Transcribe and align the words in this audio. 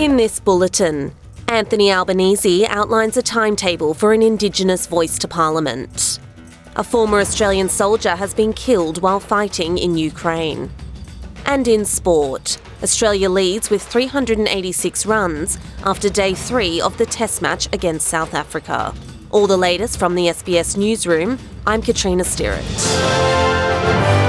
In 0.00 0.16
this 0.16 0.40
bulletin, 0.40 1.12
Anthony 1.46 1.92
Albanese 1.92 2.66
outlines 2.68 3.18
a 3.18 3.22
timetable 3.22 3.92
for 3.92 4.14
an 4.14 4.22
Indigenous 4.22 4.86
voice 4.86 5.18
to 5.18 5.28
Parliament. 5.28 6.18
A 6.76 6.82
former 6.82 7.20
Australian 7.20 7.68
soldier 7.68 8.16
has 8.16 8.32
been 8.32 8.54
killed 8.54 9.02
while 9.02 9.20
fighting 9.20 9.76
in 9.76 9.98
Ukraine. 9.98 10.70
And 11.44 11.68
in 11.68 11.84
sport, 11.84 12.56
Australia 12.82 13.28
leads 13.28 13.68
with 13.68 13.82
386 13.82 15.04
runs 15.04 15.58
after 15.84 16.08
day 16.08 16.32
three 16.32 16.80
of 16.80 16.96
the 16.96 17.04
Test 17.04 17.42
match 17.42 17.68
against 17.74 18.06
South 18.06 18.32
Africa. 18.32 18.94
All 19.30 19.46
the 19.46 19.58
latest 19.58 19.98
from 19.98 20.14
the 20.14 20.28
SBS 20.28 20.78
Newsroom, 20.78 21.38
I'm 21.66 21.82
Katrina 21.82 22.24
Stirrett. 22.24 24.19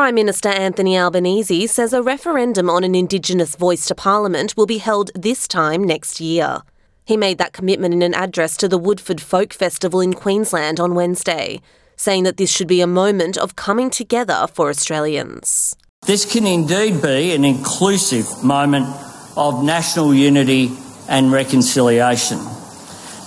Prime 0.00 0.14
Minister 0.14 0.48
Anthony 0.48 0.96
Albanese 0.96 1.66
says 1.66 1.92
a 1.92 2.02
referendum 2.02 2.70
on 2.70 2.84
an 2.84 2.94
Indigenous 2.94 3.54
voice 3.54 3.84
to 3.84 3.94
Parliament 3.94 4.56
will 4.56 4.64
be 4.64 4.78
held 4.78 5.10
this 5.14 5.46
time 5.46 5.84
next 5.84 6.22
year. 6.22 6.62
He 7.04 7.18
made 7.18 7.36
that 7.36 7.52
commitment 7.52 7.92
in 7.92 8.00
an 8.00 8.14
address 8.14 8.56
to 8.56 8.66
the 8.66 8.78
Woodford 8.78 9.20
Folk 9.20 9.52
Festival 9.52 10.00
in 10.00 10.14
Queensland 10.14 10.80
on 10.80 10.94
Wednesday, 10.94 11.60
saying 11.96 12.22
that 12.22 12.38
this 12.38 12.50
should 12.50 12.66
be 12.66 12.80
a 12.80 12.86
moment 12.86 13.36
of 13.36 13.56
coming 13.56 13.90
together 13.90 14.46
for 14.54 14.70
Australians. 14.70 15.76
This 16.06 16.24
can 16.24 16.46
indeed 16.46 17.02
be 17.02 17.34
an 17.34 17.44
inclusive 17.44 18.42
moment 18.42 18.88
of 19.36 19.62
national 19.62 20.14
unity 20.14 20.70
and 21.10 21.30
reconciliation. 21.30 22.38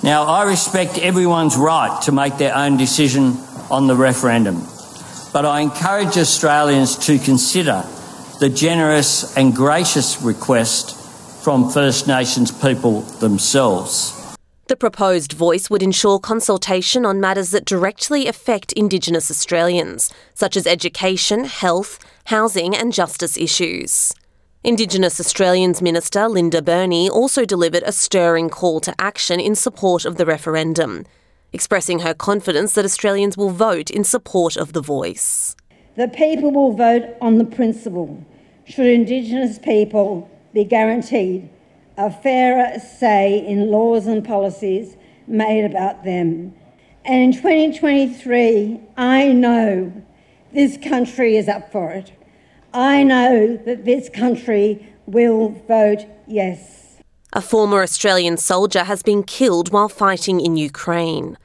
Now, 0.01 0.23
I 0.23 0.49
respect 0.49 0.97
everyone's 0.97 1.55
right 1.55 2.01
to 2.05 2.11
make 2.11 2.39
their 2.39 2.55
own 2.55 2.77
decision 2.77 3.37
on 3.69 3.85
the 3.85 3.95
referendum 3.95 4.65
but 5.33 5.45
I 5.45 5.61
encourage 5.61 6.15
Australians 6.15 6.95
to 7.07 7.17
consider 7.17 7.83
the 8.39 8.49
generous 8.49 9.35
and 9.35 9.55
gracious 9.55 10.21
request 10.21 10.95
from 11.43 11.71
First 11.71 12.07
Nations 12.07 12.51
people 12.51 13.01
themselves. 13.01 14.19
The 14.67 14.75
proposed 14.77 15.33
voice 15.33 15.69
would 15.69 15.83
ensure 15.83 16.19
consultation 16.19 17.05
on 17.05 17.19
matters 17.19 17.51
that 17.51 17.65
directly 17.65 18.27
affect 18.27 18.71
Indigenous 18.73 19.29
Australians, 19.29 20.13
such 20.35 20.55
as 20.55 20.67
education, 20.67 21.45
health, 21.45 21.99
housing, 22.25 22.75
and 22.75 22.93
justice 22.93 23.35
issues. 23.35 24.13
Indigenous 24.63 25.19
Australians 25.19 25.81
Minister 25.81 26.29
Linda 26.29 26.61
Burney 26.61 27.09
also 27.09 27.43
delivered 27.43 27.83
a 27.85 27.91
stirring 27.91 28.49
call 28.49 28.79
to 28.81 28.95
action 28.99 29.39
in 29.39 29.55
support 29.55 30.05
of 30.05 30.15
the 30.15 30.25
referendum 30.25 31.05
expressing 31.53 31.99
her 31.99 32.13
confidence 32.13 32.73
that 32.73 32.85
Australians 32.85 33.37
will 33.37 33.51
vote 33.51 33.89
in 33.89 34.03
support 34.03 34.57
of 34.57 34.73
the 34.73 34.81
voice. 34.81 35.55
The 35.95 36.07
people 36.07 36.51
will 36.51 36.73
vote 36.73 37.15
on 37.21 37.37
the 37.37 37.45
principle 37.45 38.25
should 38.65 38.87
Indigenous 38.87 39.59
people 39.59 40.29
be 40.53 40.63
guaranteed 40.63 41.49
a 41.97 42.09
fairer 42.09 42.79
say 42.79 43.45
in 43.45 43.69
laws 43.69 44.07
and 44.07 44.25
policies 44.25 44.97
made 45.27 45.65
about 45.65 46.03
them. 46.03 46.53
And 47.05 47.23
in 47.23 47.33
2023, 47.33 48.79
I 48.97 49.27
know 49.27 49.93
this 50.53 50.77
country 50.77 51.35
is 51.37 51.47
up 51.47 51.71
for 51.71 51.91
it. 51.91 52.11
I 52.73 53.03
know 53.03 53.57
that 53.65 53.85
this 53.85 54.09
country 54.09 54.93
will 55.05 55.49
vote 55.67 56.05
yes. 56.27 56.82
A 57.35 57.41
former 57.41 57.81
Australian 57.81 58.37
soldier 58.37 58.83
has 58.83 59.01
been 59.01 59.23
killed 59.23 59.73
while 59.73 59.89
fighting 59.89 60.39
in 60.39 60.55
Ukraine. 60.55 61.35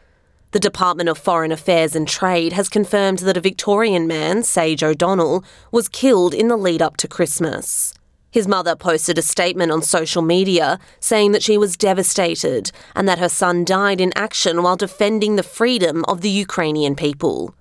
The 0.50 0.60
Department 0.60 1.08
of 1.08 1.16
Foreign 1.16 1.50
Affairs 1.50 1.96
and 1.96 2.06
Trade 2.06 2.52
has 2.52 2.68
confirmed 2.68 3.20
that 3.20 3.38
a 3.38 3.40
Victorian 3.40 4.06
man, 4.06 4.42
Sage 4.42 4.82
O'Donnell, 4.82 5.42
was 5.72 5.88
killed 5.88 6.34
in 6.34 6.48
the 6.48 6.58
lead 6.58 6.82
up 6.82 6.98
to 6.98 7.08
Christmas. 7.08 7.94
His 8.30 8.46
mother 8.46 8.76
posted 8.76 9.16
a 9.16 9.22
statement 9.22 9.72
on 9.72 9.80
social 9.80 10.20
media 10.20 10.78
saying 11.00 11.32
that 11.32 11.42
she 11.42 11.56
was 11.56 11.78
devastated 11.78 12.70
and 12.94 13.08
that 13.08 13.18
her 13.18 13.30
son 13.30 13.64
died 13.64 13.98
in 13.98 14.12
action 14.14 14.62
while 14.62 14.76
defending 14.76 15.36
the 15.36 15.42
freedom 15.42 16.04
of 16.04 16.20
the 16.20 16.28
Ukrainian 16.28 16.96
people. 16.96 17.54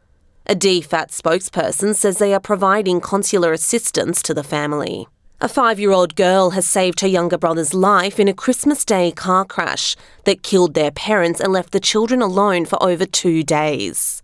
A 0.48 0.54
DFAT 0.54 1.12
spokesperson 1.12 1.96
says 1.96 2.18
they 2.18 2.34
are 2.34 2.42
providing 2.42 3.00
consular 3.00 3.54
assistance 3.54 4.22
to 4.24 4.34
the 4.34 4.44
family. 4.44 5.08
A 5.40 5.48
five 5.48 5.80
year 5.80 5.92
old 5.92 6.16
girl 6.16 6.50
has 6.52 6.66
saved 6.66 7.02
her 7.02 7.08
younger 7.08 7.38
brother's 7.38 7.76
life 7.76 8.20
in 8.20 8.28
a 8.28 8.34
Christmas 8.34 8.84
Day 8.84 9.12
car 9.12 9.46
crash 9.46 9.96
that 10.24 10.42
killed 10.42 10.74
their 10.74 10.90
parents 10.90 11.40
and 11.40 11.54
left 11.54 11.74
the 11.74 11.80
children 11.80 12.24
alone 12.24 12.66
for 12.66 12.82
over 12.82 13.06
two 13.06 13.44
days. 13.44 14.24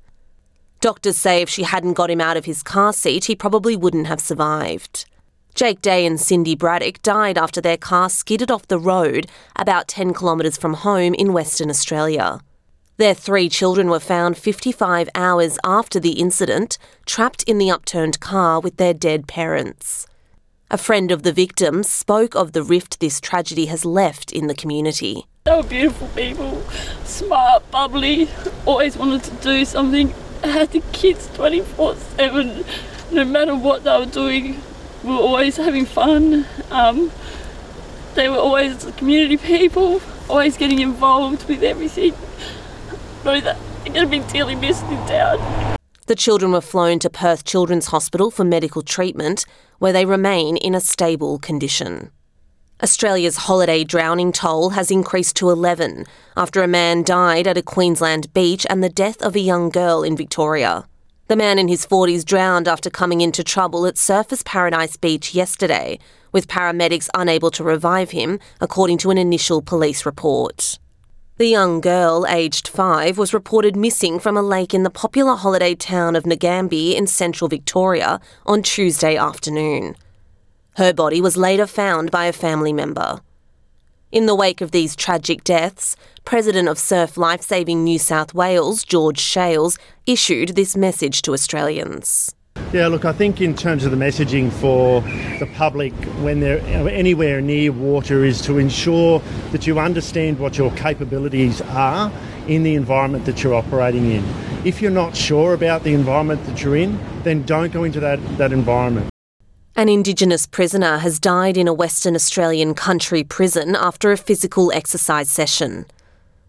Doctors 0.81 1.15
say 1.15 1.43
if 1.43 1.49
she 1.49 1.63
hadn't 1.63 1.93
got 1.93 2.09
him 2.09 2.19
out 2.19 2.35
of 2.35 2.45
his 2.45 2.63
car 2.63 2.91
seat, 2.93 3.25
he 3.25 3.35
probably 3.35 3.75
wouldn't 3.75 4.07
have 4.07 4.19
survived. 4.19 5.05
Jake 5.53 5.83
Day 5.83 6.03
and 6.03 6.19
Cindy 6.19 6.55
Braddock 6.55 6.99
died 7.03 7.37
after 7.37 7.61
their 7.61 7.77
car 7.77 8.09
skidded 8.09 8.49
off 8.49 8.67
the 8.67 8.79
road 8.79 9.27
about 9.55 9.87
10 9.87 10.15
kilometres 10.15 10.57
from 10.57 10.73
home 10.73 11.13
in 11.13 11.31
Western 11.31 11.69
Australia. 11.69 12.39
Their 12.97 13.13
three 13.13 13.49
children 13.49 13.87
were 13.87 13.99
found 13.99 14.35
55 14.35 15.09
hours 15.13 15.59
after 15.63 15.99
the 15.99 16.13
incident, 16.13 16.79
trapped 17.05 17.43
in 17.43 17.59
the 17.59 17.69
upturned 17.69 18.19
car 18.19 18.59
with 18.59 18.77
their 18.77 18.95
dead 18.95 19.27
parents. 19.27 20.07
A 20.73 20.77
friend 20.79 21.11
of 21.11 21.21
the 21.21 21.31
victims 21.31 21.87
spoke 21.87 22.33
of 22.33 22.53
the 22.53 22.63
rift 22.63 22.99
this 22.99 23.21
tragedy 23.21 23.67
has 23.67 23.85
left 23.85 24.31
in 24.31 24.47
the 24.47 24.55
community. 24.55 25.27
They 25.43 25.55
were 25.55 25.61
beautiful 25.61 26.07
people, 26.15 26.63
smart, 27.03 27.69
bubbly, 27.69 28.27
always 28.65 28.97
wanted 28.97 29.23
to 29.25 29.35
do 29.35 29.65
something, 29.65 30.15
had 30.43 30.71
the 30.71 30.79
kids 30.91 31.29
24 31.35 31.95
7, 31.95 32.65
no 33.11 33.23
matter 33.23 33.55
what 33.55 33.83
they 33.83 33.99
were 33.99 34.07
doing, 34.07 34.63
we 35.03 35.11
were 35.11 35.17
always 35.17 35.57
having 35.57 35.85
fun. 35.85 36.47
Um, 36.71 37.11
they 38.15 38.27
were 38.27 38.37
always 38.37 38.83
community 38.97 39.37
people, 39.37 40.01
always 40.27 40.57
getting 40.57 40.79
involved 40.79 41.47
with 41.47 41.61
everything. 41.61 42.15
That 43.23 43.43
they're 43.83 43.93
going 43.93 43.93
to 43.93 44.07
be 44.07 44.33
dearly 44.33 44.55
missed 44.55 44.85
in 44.85 44.97
town. 45.05 45.62
The 46.05 46.15
children 46.15 46.51
were 46.51 46.59
flown 46.59 46.99
to 46.99 47.09
Perth 47.09 47.45
Children's 47.45 47.87
Hospital 47.87 48.29
for 48.29 48.43
medical 48.43 48.81
treatment, 48.81 49.45
where 49.79 49.93
they 49.93 50.03
remain 50.05 50.57
in 50.57 50.75
a 50.75 50.81
stable 50.81 51.39
condition. 51.39 52.11
Australia's 52.83 53.37
holiday 53.37 53.85
drowning 53.85 54.33
toll 54.33 54.71
has 54.71 54.91
increased 54.91 55.37
to 55.37 55.49
11 55.49 56.05
after 56.35 56.61
a 56.61 56.67
man 56.67 57.03
died 57.03 57.47
at 57.47 57.57
a 57.57 57.61
Queensland 57.61 58.33
beach 58.33 58.65
and 58.69 58.83
the 58.83 58.89
death 58.89 59.21
of 59.21 59.37
a 59.37 59.39
young 59.39 59.69
girl 59.69 60.03
in 60.03 60.17
Victoria. 60.17 60.85
The 61.27 61.37
man 61.37 61.57
in 61.57 61.69
his 61.69 61.85
40s 61.85 62.25
drowned 62.25 62.67
after 62.67 62.89
coming 62.89 63.21
into 63.21 63.41
trouble 63.41 63.85
at 63.85 63.95
Surfers 63.95 64.43
Paradise 64.43 64.97
Beach 64.97 65.33
yesterday, 65.33 65.99
with 66.33 66.49
paramedics 66.49 67.07
unable 67.13 67.51
to 67.51 67.63
revive 67.63 68.11
him, 68.11 68.39
according 68.59 68.97
to 68.97 69.09
an 69.09 69.17
initial 69.17 69.61
police 69.61 70.05
report. 70.05 70.79
The 71.37 71.47
young 71.47 71.81
girl, 71.81 72.27
aged 72.29 72.67
five, 72.67 73.17
was 73.17 73.33
reported 73.33 73.75
missing 73.75 74.19
from 74.19 74.37
a 74.37 74.43
lake 74.43 74.71
in 74.71 74.83
the 74.83 74.91
popular 74.91 75.33
holiday 75.33 75.73
town 75.73 76.15
of 76.15 76.25
Nagambie 76.25 76.93
in 76.95 77.07
central 77.07 77.47
Victoria 77.47 78.21
on 78.45 78.61
Tuesday 78.61 79.17
afternoon. 79.17 79.95
Her 80.75 80.93
body 80.93 81.21
was 81.21 81.35
later 81.35 81.65
found 81.65 82.11
by 82.11 82.25
a 82.25 82.33
family 82.33 82.71
member. 82.71 83.21
In 84.11 84.27
the 84.27 84.35
wake 84.35 84.61
of 84.61 84.69
these 84.69 84.95
tragic 84.95 85.43
deaths, 85.43 85.95
President 86.23 86.67
of 86.67 86.77
Surf 86.77 87.17
Lifesaving 87.17 87.83
New 87.83 87.97
South 87.97 88.35
Wales, 88.35 88.83
George 88.83 89.19
Shales, 89.19 89.79
issued 90.05 90.49
this 90.49 90.77
message 90.77 91.23
to 91.23 91.33
Australians. 91.33 92.35
Yeah, 92.73 92.87
look, 92.87 93.05
I 93.05 93.13
think 93.13 93.39
in 93.39 93.55
terms 93.55 93.85
of 93.85 93.91
the 93.91 93.97
messaging 93.97 94.51
for 94.51 95.01
the 95.37 95.45
public 95.53 95.93
when 96.23 96.39
they're 96.39 96.59
anywhere 96.89 97.39
near 97.39 97.71
water 97.71 98.25
is 98.25 98.41
to 98.41 98.57
ensure 98.57 99.19
that 99.51 99.67
you 99.67 99.77
understand 99.77 100.39
what 100.39 100.57
your 100.57 100.71
capabilities 100.71 101.61
are 101.61 102.11
in 102.47 102.63
the 102.63 102.73
environment 102.73 103.25
that 103.25 103.43
you're 103.43 103.53
operating 103.53 104.09
in. 104.09 104.25
If 104.65 104.81
you're 104.81 104.89
not 104.89 105.15
sure 105.15 105.53
about 105.53 105.83
the 105.83 105.93
environment 105.93 106.43
that 106.47 106.63
you're 106.63 106.75
in, 106.75 106.99
then 107.21 107.43
don't 107.43 107.71
go 107.71 107.83
into 107.83 107.99
that, 107.99 108.17
that 108.39 108.51
environment. 108.51 109.07
An 109.75 109.87
Indigenous 109.87 110.47
prisoner 110.47 110.97
has 110.97 111.19
died 111.19 111.57
in 111.57 111.67
a 111.67 111.73
Western 111.75 112.15
Australian 112.15 112.73
country 112.73 113.23
prison 113.23 113.75
after 113.75 114.11
a 114.11 114.17
physical 114.17 114.71
exercise 114.71 115.29
session. 115.29 115.85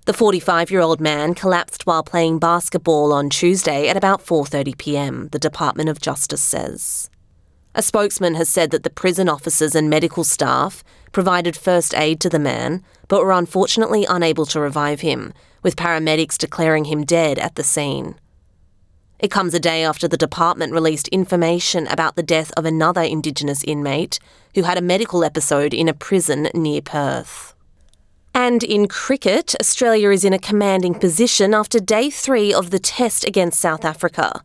The 0.07 0.13
45-year-old 0.13 1.01
man 1.01 1.33
collapsed 1.33 1.87
while 1.87 2.03
playing 2.03 2.39
basketball 2.39 3.11
on 3.11 3.31
Tuesday 3.31 3.89
at 3.89 3.97
about 3.97 4.23
4:30 4.23 4.77
p.m., 4.77 5.29
the 5.33 5.39
Department 5.39 5.89
of 5.89 5.99
Justice 5.99 6.43
says. 6.43 7.09
A 7.75 7.81
spokesman 7.81 8.35
has 8.35 8.51
said 8.51 8.71
that 8.71 8.83
the 8.83 8.91
prison 8.91 9.31
officers 9.31 9.75
and 9.75 9.89
medical 9.89 10.23
staff 10.23 10.85
provided 11.11 11.57
first 11.57 11.95
aid 11.95 12.21
to 12.21 12.29
the 12.29 12.39
man, 12.39 12.83
but 13.09 13.23
were 13.23 13.33
unfortunately 13.33 14.05
unable 14.05 14.45
to 14.45 14.61
revive 14.61 15.01
him, 15.01 15.33
with 15.63 15.75
paramedics 15.75 16.37
declaring 16.37 16.85
him 16.85 17.07
dead 17.07 17.39
at 17.39 17.55
the 17.55 17.65
scene. 17.65 18.17
It 19.19 19.31
comes 19.31 19.55
a 19.55 19.59
day 19.59 19.83
after 19.83 20.07
the 20.07 20.19
department 20.19 20.75
released 20.75 21.09
information 21.09 21.87
about 21.87 22.17
the 22.17 22.23
death 22.23 22.53
of 22.59 22.67
another 22.67 23.01
Indigenous 23.01 23.65
inmate 23.65 24.19
who 24.55 24.65
had 24.65 24.77
a 24.77 24.83
medical 24.83 25.25
episode 25.25 25.73
in 25.73 25.89
a 25.89 25.95
prison 25.95 26.49
near 26.53 26.83
Perth. 26.83 27.54
And 28.37 28.65
in 28.65 28.89
cricket, 28.89 29.55
Australia 29.61 30.11
is 30.11 30.25
in 30.25 30.33
a 30.33 30.41
commanding 30.41 30.95
position 30.95 31.55
after 31.55 31.79
day 31.79 32.11
three 32.11 32.53
of 32.53 32.71
the 32.71 32.81
test 32.81 33.25
against 33.25 33.61
South 33.61 33.85
Africa. 33.85 34.43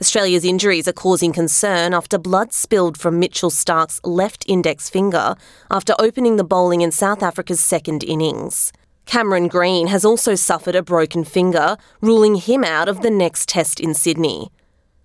Australia's 0.00 0.44
injuries 0.44 0.86
are 0.86 0.92
causing 0.92 1.32
concern 1.32 1.94
after 1.94 2.16
blood 2.16 2.52
spilled 2.52 2.96
from 2.96 3.18
Mitchell 3.18 3.50
Starc's 3.50 4.00
left 4.04 4.44
index 4.48 4.88
finger 4.88 5.34
after 5.68 5.94
opening 5.98 6.36
the 6.36 6.44
bowling 6.44 6.80
in 6.80 6.92
South 6.92 7.24
Africa's 7.24 7.60
second 7.60 8.04
innings. 8.04 8.72
Cameron 9.04 9.48
Green 9.48 9.88
has 9.88 10.04
also 10.04 10.36
suffered 10.36 10.76
a 10.76 10.82
broken 10.82 11.24
finger, 11.24 11.76
ruling 12.00 12.36
him 12.36 12.62
out 12.62 12.88
of 12.88 13.02
the 13.02 13.10
next 13.10 13.48
test 13.48 13.80
in 13.80 13.94
Sydney. 13.94 14.52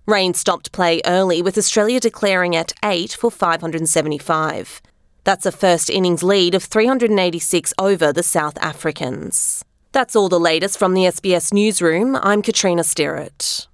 Rain 0.06 0.34
stopped 0.34 0.70
play 0.70 1.00
early, 1.04 1.42
with 1.42 1.58
Australia 1.58 1.98
declaring 1.98 2.54
at 2.54 2.72
8 2.84 3.12
for 3.12 3.30
575. 3.30 4.80
That's 5.24 5.46
a 5.46 5.52
first 5.52 5.90
innings 5.90 6.22
lead 6.22 6.54
of 6.54 6.64
386 6.64 7.74
over 7.78 8.12
the 8.12 8.22
South 8.22 8.56
Africans. 8.58 9.64
That's 9.92 10.14
all 10.14 10.28
the 10.28 10.40
latest 10.40 10.78
from 10.78 10.94
the 10.94 11.02
SBS 11.02 11.52
Newsroom. 11.52 12.16
I'm 12.16 12.42
Katrina 12.42 12.84
Sterrett. 12.84 13.66